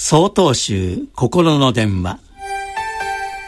[0.00, 2.20] 総統集心の電話。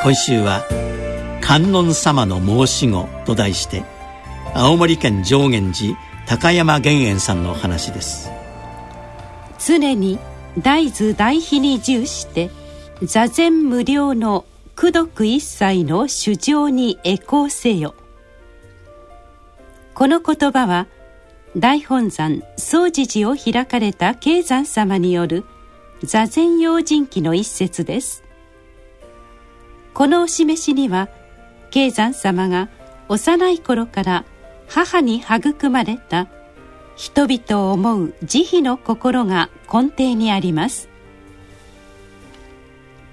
[0.02, 0.65] 今週は
[1.40, 3.84] 「観音様の申し子」と題して
[4.53, 8.33] 青森県上元寺高山玄円さんのお話です。
[9.65, 10.19] 常に
[10.59, 12.51] 大豆大悲に従して
[13.01, 14.45] 座禅無料の
[14.77, 17.95] 功徳一切の主情に栄光せよ。
[19.95, 20.89] この言葉は
[21.57, 25.45] 大本山総持寺を開かれた慶山様による
[26.03, 28.24] 座禅用心記の一節です。
[29.93, 31.09] このお示しには
[31.70, 32.69] 慶山様が
[33.09, 34.24] 幼い頃から
[34.69, 36.29] 母に育まれた
[36.97, 40.88] 人々を思う慈悲の心が根底にあります。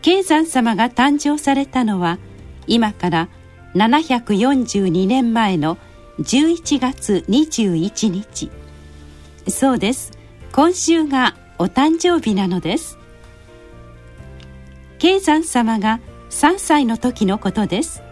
[0.01, 2.19] 慶山様が誕生されたのは
[2.67, 3.29] 今から
[3.75, 5.77] 742年前の
[6.19, 8.49] 11月21日。
[9.49, 10.11] そうです。
[10.51, 12.97] 今週がお誕生日なのです。
[14.99, 15.99] 慶山様が
[16.29, 18.03] 3歳の時のことです。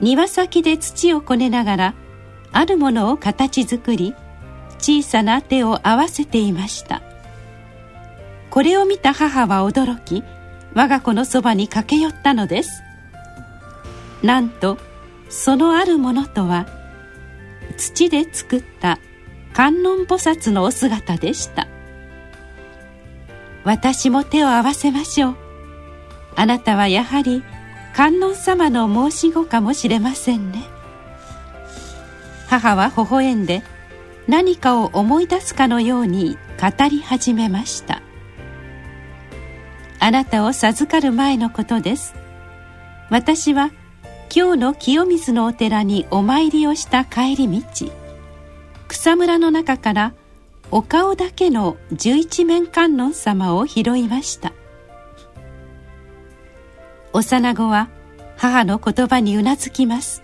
[0.00, 1.94] 庭先で土をこねながら
[2.52, 4.14] あるものを形作り
[4.78, 7.02] 小さな手を合わせていました。
[8.50, 10.22] これを見た母は驚き
[10.74, 12.82] 我が子のそばに駆け寄ったのです。
[14.22, 14.78] なんと
[15.28, 16.66] そのあるものとは
[17.76, 18.98] 土で作った
[19.52, 21.66] 観音菩薩のお姿でした。
[23.66, 25.36] 私も手を合わせましょう。
[26.36, 27.42] あなたはやはり
[27.96, 30.62] 観音様の申し子かもしれませんね。
[32.48, 33.64] 母は微笑んで
[34.28, 38.02] 何かを思い出すかのように語り始めました。
[39.98, 42.14] あなたを授かる前のことです。
[43.10, 43.72] 私は
[44.32, 47.90] 今日の清水のお寺にお参りをした帰り道。
[48.86, 50.12] 草むらの中から
[50.70, 54.52] お顔だけの十一面観音様を拾いました。
[57.12, 57.88] 幼子は
[58.36, 60.22] 母の言葉にうなずきます。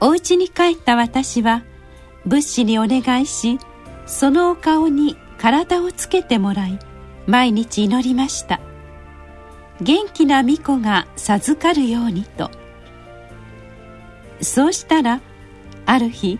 [0.00, 1.64] お家に帰った私は
[2.24, 3.58] 仏師にお願いし
[4.06, 6.78] そのお顔に体をつけてもらい
[7.26, 8.60] 毎日祈りました。
[9.80, 12.50] 元気な巫女が授かるようにと。
[14.40, 15.20] そうしたら
[15.84, 16.38] ある日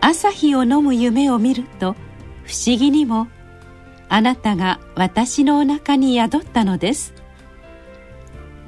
[0.00, 1.94] 朝日を飲む夢を見ると
[2.44, 3.28] 不思議にも
[4.08, 7.12] あなたが私のお腹に宿ったのです。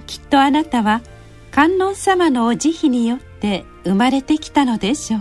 [0.07, 1.03] きっとあなたは
[1.51, 5.21] 観音様のお慈悲によって生まれてきたのでしょう。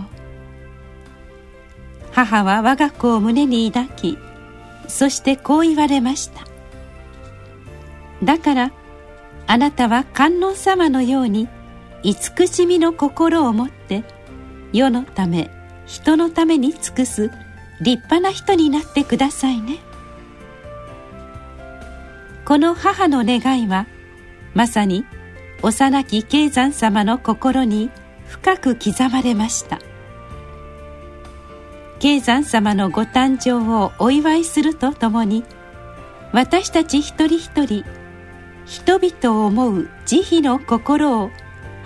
[2.12, 4.18] 母は我が子を胸に抱き
[4.88, 6.44] そしてこう言われました。
[8.24, 8.72] だから
[9.46, 11.48] あなたは観音様のように
[12.02, 14.04] 慈しみの心を持って
[14.72, 15.50] 世のため
[15.88, 17.30] 人のために尽くす
[17.80, 19.78] 立派な人になってくださいね。
[22.44, 23.86] この母の願いは
[24.54, 25.04] まさに
[25.62, 27.90] 幼き慶山様の心に
[28.26, 29.78] 深く刻まれました。
[31.98, 35.42] 慶山様のご誕生をお祝いするとともに
[36.32, 37.84] 私たち一人一人
[38.66, 41.30] 人々を思う慈悲の心を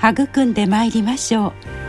[0.03, 1.49] 育んでまいりましょ
[1.79, 1.82] う。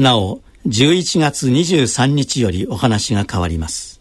[0.00, 3.99] なお11月23日よりお話が変わります。